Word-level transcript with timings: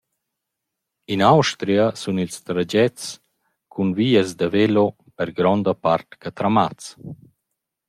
In 1.13 1.19
Austria 1.33 1.85
sun 2.01 2.17
ils 2.23 2.37
tragets 2.47 3.05
cun 3.71 3.89
vias 3.97 4.29
da 4.39 4.47
velo 4.55 4.85
per 5.17 5.29
gronda 5.37 5.73
part 5.83 6.07
catramats. 6.23 6.85